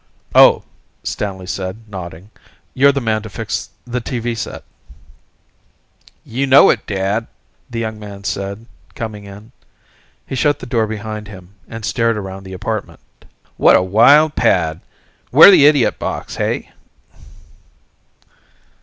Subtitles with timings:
[0.33, 0.63] "Oh,"
[1.03, 2.31] Stanley said, nodding.
[2.73, 4.63] "You're the man to fix the TV set."
[6.25, 7.27] "You know it, Dad,"
[7.69, 9.51] the young man said, coming in.
[10.25, 12.99] He shut the door behind him, and stared around the apartment.
[13.57, 14.81] "What a wild pad.
[15.29, 16.71] Where the idiot box, hey?"